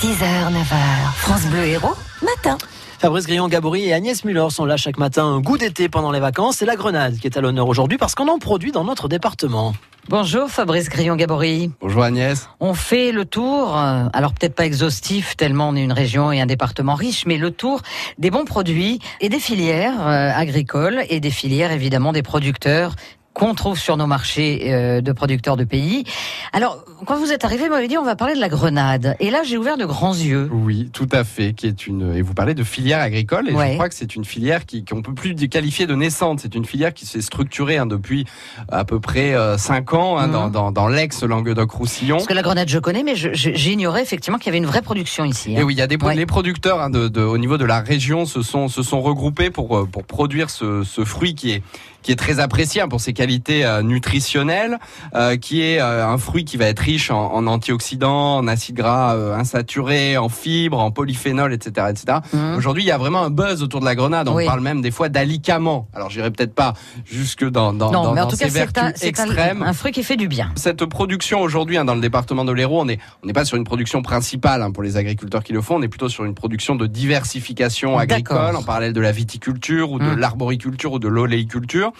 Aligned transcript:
6h, 0.00 0.52
9h, 0.52 1.12
France 1.16 1.46
Bleu 1.46 1.64
Héros, 1.64 1.94
matin. 2.20 2.58
Fabrice 2.98 3.26
Grillon-Gabory 3.26 3.86
et 3.86 3.94
Agnès 3.94 4.26
Muller 4.26 4.48
sont 4.50 4.66
là 4.66 4.76
chaque 4.76 4.98
matin, 4.98 5.24
un 5.24 5.40
goût 5.40 5.56
d'été 5.56 5.88
pendant 5.88 6.12
les 6.12 6.20
vacances. 6.20 6.56
C'est 6.58 6.66
la 6.66 6.76
grenade 6.76 7.16
qui 7.18 7.26
est 7.26 7.38
à 7.38 7.40
l'honneur 7.40 7.66
aujourd'hui 7.66 7.96
parce 7.96 8.14
qu'on 8.14 8.28
en 8.28 8.38
produit 8.38 8.72
dans 8.72 8.84
notre 8.84 9.08
département. 9.08 9.72
Bonjour 10.10 10.50
Fabrice 10.50 10.90
Grillon-Gabory. 10.90 11.70
Bonjour 11.80 12.02
Agnès. 12.02 12.46
On 12.60 12.74
fait 12.74 13.10
le 13.10 13.24
tour, 13.24 13.74
euh, 13.74 14.04
alors 14.12 14.34
peut-être 14.34 14.54
pas 14.54 14.66
exhaustif 14.66 15.34
tellement 15.34 15.70
on 15.70 15.76
est 15.76 15.82
une 15.82 15.92
région 15.92 16.30
et 16.30 16.42
un 16.42 16.46
département 16.46 16.94
riche, 16.94 17.24
mais 17.24 17.38
le 17.38 17.50
tour 17.50 17.80
des 18.18 18.30
bons 18.30 18.44
produits 18.44 19.00
et 19.22 19.30
des 19.30 19.40
filières 19.40 20.06
euh, 20.06 20.30
agricoles 20.30 21.04
et 21.08 21.20
des 21.20 21.30
filières 21.30 21.72
évidemment 21.72 22.12
des 22.12 22.22
producteurs 22.22 22.94
qu'on 23.36 23.54
trouve 23.54 23.78
sur 23.78 23.96
nos 23.98 24.06
marchés 24.06 24.72
euh, 24.72 25.00
de 25.02 25.12
producteurs 25.12 25.56
de 25.56 25.64
pays. 25.64 26.04
Alors, 26.54 26.82
quand 27.04 27.18
vous 27.18 27.32
êtes 27.32 27.44
arrivé, 27.44 27.64
vous 27.64 27.74
m'avez 27.74 27.86
dit 27.86 27.98
on 27.98 28.04
va 28.04 28.16
parler 28.16 28.34
de 28.34 28.40
la 28.40 28.48
grenade. 28.48 29.14
Et 29.20 29.30
là, 29.30 29.42
j'ai 29.44 29.58
ouvert 29.58 29.76
de 29.76 29.84
grands 29.84 30.14
yeux. 30.14 30.48
Oui, 30.50 30.88
tout 30.92 31.08
à 31.12 31.22
fait. 31.22 31.52
Qui 31.52 31.66
est 31.66 31.86
une 31.86 32.14
et 32.16 32.22
vous 32.22 32.32
parlez 32.32 32.54
de 32.54 32.64
filière 32.64 33.00
agricole 33.00 33.48
et 33.48 33.52
je 33.52 33.74
crois 33.74 33.90
que 33.90 33.94
c'est 33.94 34.16
une 34.16 34.24
filière 34.24 34.64
qui 34.64 34.84
qu'on 34.84 35.02
peut 35.02 35.12
plus 35.12 35.34
qualifier 35.48 35.86
de 35.86 35.94
naissante. 35.94 36.40
C'est 36.40 36.54
une 36.54 36.64
filière 36.64 36.94
qui 36.94 37.04
s'est 37.04 37.20
structurée 37.20 37.76
hein, 37.76 37.84
depuis 37.84 38.24
à 38.70 38.84
peu 38.84 39.00
près 39.00 39.34
euh, 39.34 39.58
cinq 39.58 39.92
ans 39.92 40.16
hein, 40.16 40.28
dans, 40.28 40.46
mhm. 40.46 40.52
dans, 40.52 40.72
dans 40.72 40.88
l'ex 40.88 41.22
Languedoc-Roussillon. 41.22 42.16
Parce 42.16 42.28
que 42.28 42.34
la 42.34 42.42
grenade, 42.42 42.68
je 42.68 42.78
connais, 42.78 43.02
mais 43.02 43.16
j'ignorais 43.16 44.02
effectivement 44.02 44.38
qu'il 44.38 44.46
y 44.46 44.50
avait 44.50 44.58
une 44.58 44.66
vraie 44.66 44.82
production 44.82 45.26
ici. 45.26 45.54
Hein. 45.54 45.60
Et 45.60 45.62
oui, 45.62 45.74
il 45.74 45.78
y 45.78 45.82
a 45.82 45.86
des 45.86 45.98
les 46.14 46.26
producteurs 46.26 46.80
hein, 46.80 46.88
de, 46.88 47.08
de, 47.08 47.20
au 47.20 47.36
niveau 47.36 47.58
de 47.58 47.64
la 47.64 47.80
région 47.80 48.24
se 48.24 48.40
sont 48.40 48.68
se 48.68 48.82
sont 48.82 49.02
regroupés 49.02 49.50
pour 49.50 49.76
euh, 49.76 49.84
pour 49.84 50.04
produire 50.04 50.48
ce, 50.48 50.84
ce 50.84 51.04
fruit 51.04 51.34
qui 51.34 51.50
est 51.50 51.62
qui 52.06 52.12
est 52.12 52.16
très 52.16 52.38
apprécié 52.38 52.84
pour 52.88 53.00
ses 53.00 53.12
qualités 53.12 53.64
euh, 53.64 53.82
nutritionnelles, 53.82 54.78
euh, 55.16 55.36
qui 55.36 55.62
est 55.62 55.80
euh, 55.80 56.06
un 56.06 56.18
fruit 56.18 56.44
qui 56.44 56.56
va 56.56 56.66
être 56.66 56.78
riche 56.78 57.10
en, 57.10 57.34
en 57.34 57.48
antioxydants, 57.48 58.36
en 58.36 58.46
acides 58.46 58.76
gras 58.76 59.16
insaturés, 59.36 60.16
en 60.16 60.28
fibres, 60.28 60.78
en 60.78 60.92
polyphénol, 60.92 61.52
etc., 61.52 61.88
etc. 61.90 62.18
Mmh. 62.32 62.54
Aujourd'hui, 62.56 62.84
il 62.84 62.86
y 62.86 62.92
a 62.92 62.98
vraiment 62.98 63.22
un 63.22 63.30
buzz 63.30 63.60
autour 63.62 63.80
de 63.80 63.86
la 63.86 63.96
grenade. 63.96 64.28
On 64.28 64.44
parle 64.44 64.60
même 64.60 64.82
des 64.82 64.92
fois 64.92 65.08
d'alicament. 65.08 65.88
Alors, 65.94 66.08
j'irai 66.10 66.30
peut-être 66.30 66.54
pas 66.54 66.74
jusque 67.04 67.44
dans 67.44 67.72
dans, 67.72 67.90
non, 67.90 68.04
dans, 68.04 68.14
mais 68.14 68.20
en 68.20 68.28
tout 68.28 68.36
ces 68.36 68.44
cas, 68.44 68.50
vertus 68.50 68.82
un, 68.84 68.92
extrêmes. 69.08 69.62
Un, 69.64 69.68
un, 69.68 69.72
fruit 69.72 69.90
qui 69.90 70.04
fait 70.04 70.16
du 70.16 70.28
bien. 70.28 70.52
Cette 70.54 70.84
production 70.84 71.40
aujourd'hui 71.40 71.76
hein, 71.76 71.84
dans 71.84 71.96
le 71.96 72.00
département 72.00 72.44
de 72.44 72.52
l'Hérault, 72.52 72.82
on 72.82 72.84
n'est 72.84 73.00
on 73.24 73.26
n'est 73.26 73.32
pas 73.32 73.44
sur 73.44 73.56
une 73.56 73.64
production 73.64 74.02
principale 74.02 74.62
hein, 74.62 74.70
pour 74.70 74.84
les 74.84 74.96
agriculteurs 74.96 75.42
qui 75.42 75.52
le 75.52 75.60
font. 75.60 75.76
On 75.76 75.82
est 75.82 75.88
plutôt 75.88 76.08
sur 76.08 76.24
une 76.24 76.34
production 76.34 76.76
de 76.76 76.86
diversification 76.86 77.98
agricole 77.98 78.54
en 78.54 78.62
parallèle 78.62 78.92
de 78.92 79.00
la 79.00 79.10
viticulture 79.10 79.90
ou 79.90 79.98
de 79.98 80.04
mmh. 80.04 80.18
l'arboriculture 80.18 80.92
ou 80.92 80.98
de 81.00 81.08
l'oléiculture. 81.08 81.92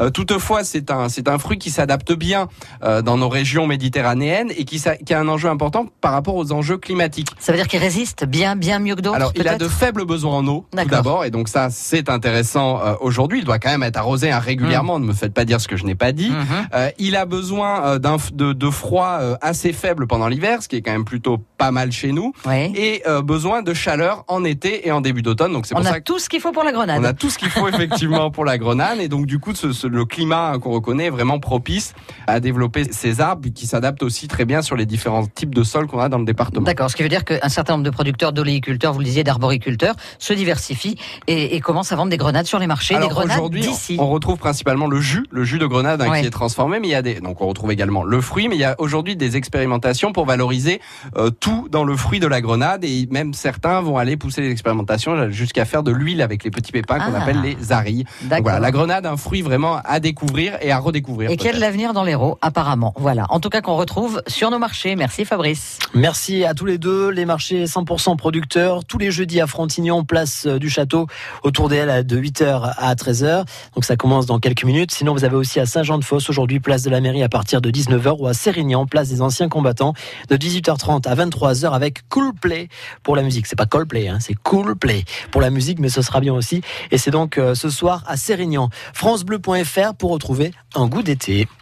Euh, 0.00 0.10
toutefois, 0.10 0.64
c'est 0.64 0.90
un, 0.90 1.08
c'est 1.08 1.28
un 1.28 1.38
fruit 1.38 1.58
qui 1.58 1.70
s'adapte 1.70 2.12
bien 2.12 2.48
euh, 2.82 3.02
dans 3.02 3.16
nos 3.16 3.28
régions 3.28 3.66
méditerranéennes 3.66 4.50
et 4.56 4.64
qui, 4.64 4.82
qui, 5.04 5.14
a 5.14 5.20
un 5.20 5.28
enjeu 5.28 5.48
important 5.48 5.86
par 6.00 6.12
rapport 6.12 6.36
aux 6.36 6.52
enjeux 6.52 6.78
climatiques. 6.78 7.30
Ça 7.38 7.52
veut 7.52 7.58
dire 7.58 7.68
qu'il 7.68 7.80
résiste 7.80 8.24
bien, 8.24 8.56
bien 8.56 8.78
mieux 8.78 8.94
que 8.94 9.00
d'autres 9.00 9.16
Alors, 9.16 9.32
il 9.36 9.46
a 9.48 9.56
de 9.56 9.68
faibles 9.68 10.04
besoins 10.04 10.38
en 10.38 10.46
eau, 10.46 10.66
tout 10.76 10.88
d'abord, 10.88 11.24
et 11.24 11.30
donc 11.30 11.48
ça, 11.48 11.68
c'est 11.70 12.08
intéressant 12.08 12.80
euh, 12.80 12.94
aujourd'hui. 13.00 13.40
Il 13.40 13.44
doit 13.44 13.58
quand 13.58 13.70
même 13.70 13.82
être 13.82 13.96
arrosé 13.96 14.30
hein, 14.30 14.38
régulièrement. 14.38 14.98
Mmh. 14.98 15.02
Ne 15.02 15.08
me 15.08 15.12
faites 15.12 15.34
pas 15.34 15.44
dire 15.44 15.60
ce 15.60 15.68
que 15.68 15.76
je 15.76 15.84
n'ai 15.84 15.94
pas 15.94 16.12
dit. 16.12 16.30
Mmh. 16.30 16.90
il 16.98 17.16
a 17.16 17.26
besoin 17.26 17.98
d'un 17.98 18.16
de, 18.32 18.52
de, 18.52 18.70
froid 18.70 19.18
assez 19.40 19.72
faible 19.72 20.06
pendant 20.06 20.28
l'hiver, 20.28 20.62
ce 20.62 20.68
qui 20.68 20.76
est 20.76 20.82
quand 20.82 20.92
même 20.92 21.04
plutôt 21.04 21.38
pas 21.58 21.70
mal 21.70 21.92
chez 21.92 22.12
nous, 22.12 22.32
et 22.50 23.02
besoin 23.22 23.62
de 23.62 23.74
chaleur 23.74 24.24
en 24.28 24.44
été 24.44 24.86
et 24.86 24.92
en 24.92 25.00
début 25.00 25.22
d'automne. 25.22 25.52
Donc 25.52 25.66
c'est 25.66 25.74
pour 25.74 25.84
on 25.84 25.86
a 25.86 26.00
tout 26.00 26.18
ce 26.18 26.28
qu'il 26.28 26.40
faut 26.40 26.52
pour 26.52 26.64
la 26.64 26.72
grenade. 26.72 27.00
On 27.00 27.04
a 27.04 27.12
tout 27.12 27.30
ce 27.30 27.38
qu'il 27.38 27.50
faut 27.50 27.68
effectivement 27.68 28.30
pour 28.30 28.44
la 28.44 28.58
grenade, 28.58 29.00
et 29.00 29.08
donc 29.08 29.26
du 29.26 29.38
coup, 29.38 29.43
ce, 29.52 29.86
le 29.86 30.04
climat 30.04 30.58
qu'on 30.58 30.72
reconnaît 30.72 31.06
est 31.06 31.10
vraiment 31.10 31.38
propice 31.38 31.94
à 32.26 32.40
développer 32.40 32.84
ces 32.90 33.20
arbres 33.20 33.48
qui 33.54 33.66
s'adaptent 33.66 34.02
aussi 34.02 34.28
très 34.28 34.44
bien 34.44 34.62
sur 34.62 34.76
les 34.76 34.86
différents 34.86 35.26
types 35.26 35.54
de 35.54 35.62
sols 35.62 35.86
qu'on 35.86 36.00
a 36.00 36.08
dans 36.08 36.18
le 36.18 36.24
département. 36.24 36.64
D'accord, 36.64 36.90
ce 36.90 36.96
qui 36.96 37.02
veut 37.02 37.08
dire 37.08 37.24
qu'un 37.24 37.48
certain 37.48 37.74
nombre 37.74 37.84
de 37.84 37.90
producteurs 37.90 38.32
d'oléiculteurs, 38.32 38.92
vous 38.92 39.00
le 39.00 39.04
disiez, 39.04 39.24
d'arboriculteurs, 39.24 39.94
se 40.18 40.32
diversifient 40.32 40.96
et, 41.26 41.56
et, 41.56 41.60
commencent 41.60 41.92
à 41.92 41.96
vendre 41.96 42.10
des 42.10 42.16
grenades 42.16 42.46
sur 42.46 42.58
les 42.58 42.66
marchés, 42.66 42.98
des 42.98 43.08
grenades 43.08 43.50
d'ici. 43.50 43.96
On, 43.98 44.08
retrouve 44.08 44.38
principalement 44.38 44.86
le 44.86 45.00
jus, 45.00 45.26
le 45.30 45.44
jus 45.44 45.58
de 45.58 45.66
grenade 45.66 46.00
hein, 46.02 46.20
qui 46.20 46.26
est 46.26 46.30
transformé, 46.30 46.78
mais 46.80 46.88
il 46.88 46.92
y 46.92 46.94
a 46.94 47.02
des, 47.02 47.20
donc 47.20 47.40
on 47.40 47.46
retrouve 47.46 47.72
également 47.72 48.04
le 48.04 48.20
fruit, 48.20 48.48
mais 48.48 48.56
il 48.56 48.60
y 48.60 48.64
a 48.64 48.74
aujourd'hui 48.78 49.16
des 49.16 49.36
expérimentations 49.36 50.12
pour 50.12 50.26
valoriser 50.26 50.80
euh, 51.16 51.30
tout 51.30 51.68
dans 51.70 51.84
le 51.84 51.96
fruit 51.96 52.20
de 52.20 52.26
la 52.26 52.40
grenade 52.40 52.84
et 52.84 53.08
même 53.10 53.34
certains 53.34 53.80
vont 53.80 53.98
aller 53.98 54.16
pousser 54.16 54.40
les 54.40 54.50
expérimentations 54.50 55.30
jusqu'à 55.30 55.64
faire 55.64 55.82
de 55.82 55.90
l'huile 55.90 56.22
avec 56.22 56.44
les 56.44 56.50
petits 56.50 56.72
pépins 56.72 56.98
qu'on 56.98 57.14
ah. 57.14 57.22
appelle 57.22 57.40
les 57.40 57.72
arilles. 57.72 58.04
Voilà, 58.42 58.60
la 58.60 58.70
grenade, 58.70 59.06
un 59.06 59.16
fruit 59.16 59.33
vraiment 59.42 59.80
à 59.84 60.00
découvrir 60.00 60.58
et 60.60 60.70
à 60.70 60.78
redécouvrir. 60.78 61.30
Et 61.30 61.36
quel 61.36 61.58
l'avenir 61.58 61.92
dans 61.92 62.04
l'Hérault, 62.04 62.38
apparemment. 62.42 62.92
Voilà. 62.96 63.26
En 63.30 63.40
tout 63.40 63.48
cas, 63.48 63.60
qu'on 63.60 63.76
retrouve 63.76 64.22
sur 64.26 64.50
nos 64.50 64.58
marchés. 64.58 64.96
Merci 64.96 65.24
Fabrice. 65.24 65.78
Merci 65.94 66.44
à 66.44 66.54
tous 66.54 66.66
les 66.66 66.78
deux. 66.78 67.10
Les 67.10 67.24
marchés 67.24 67.64
100% 67.64 68.16
producteurs, 68.16 68.84
tous 68.84 68.98
les 68.98 69.10
jeudis 69.10 69.40
à 69.40 69.46
Frontignan, 69.46 70.04
place 70.04 70.46
euh, 70.46 70.58
du 70.58 70.68
château, 70.68 71.06
autour 71.42 71.68
d'elle 71.68 72.06
de 72.06 72.18
8h 72.18 72.74
à 72.76 72.94
13h. 72.94 73.44
Donc 73.74 73.84
ça 73.84 73.96
commence 73.96 74.26
dans 74.26 74.38
quelques 74.38 74.64
minutes. 74.64 74.92
Sinon, 74.92 75.12
vous 75.12 75.24
avez 75.24 75.36
aussi 75.36 75.60
à 75.60 75.66
Saint-Jean-de-Fosse, 75.66 76.28
aujourd'hui, 76.30 76.60
place 76.60 76.82
de 76.82 76.90
la 76.90 77.00
mairie 77.00 77.22
à 77.22 77.28
partir 77.28 77.60
de 77.60 77.70
19h, 77.70 78.16
ou 78.18 78.26
à 78.26 78.34
Sérignan, 78.34 78.86
place 78.86 79.08
des 79.08 79.22
anciens 79.22 79.48
combattants, 79.48 79.94
de 80.28 80.36
18h30 80.36 81.08
à 81.08 81.14
23h 81.14 81.72
avec 81.72 82.08
Cool 82.08 82.34
Play 82.34 82.68
pour 83.02 83.16
la 83.16 83.22
musique. 83.22 83.46
C'est 83.46 83.56
pas 83.56 83.66
Coldplay, 83.66 84.08
hein, 84.08 84.18
c'est 84.20 84.34
Cool 84.34 84.76
Play 84.76 85.04
pour 85.30 85.40
la 85.40 85.50
musique, 85.50 85.78
mais 85.78 85.88
ce 85.88 86.02
sera 86.02 86.20
bien 86.20 86.34
aussi. 86.34 86.62
Et 86.90 86.98
c'est 86.98 87.10
donc 87.10 87.38
euh, 87.38 87.54
ce 87.54 87.70
soir 87.70 88.02
à 88.06 88.16
Sérignan. 88.16 88.68
FranceBleu.fr 89.14 89.94
pour 89.94 90.10
retrouver 90.10 90.52
un 90.74 90.88
goût 90.88 91.02
d'été. 91.02 91.46